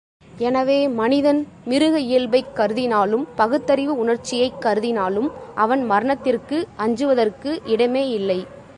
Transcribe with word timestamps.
எனவே, 0.37 0.87
மனிதன் 0.89 1.47
மிருக 1.65 1.99
இயல்பைக் 1.99 2.55
கருதினாலும், 2.55 3.27
பகுத்தறிவு 3.35 3.97
உணர்ச்சியைக் 3.97 4.61
கருதினாலும், 4.61 5.29
அவன் 5.55 5.83
மரணத்திற்கு 5.83 6.67
அஞ்சுவதற்கு 6.77 7.61
இடமேயில்லை. 7.65 8.39